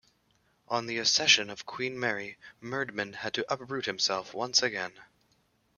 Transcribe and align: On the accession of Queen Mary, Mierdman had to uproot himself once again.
On 0.67 0.87
the 0.87 0.97
accession 0.97 1.51
of 1.51 1.67
Queen 1.67 1.99
Mary, 1.99 2.39
Mierdman 2.59 3.13
had 3.17 3.35
to 3.35 3.45
uproot 3.53 3.85
himself 3.85 4.33
once 4.33 4.63
again. 4.63 4.93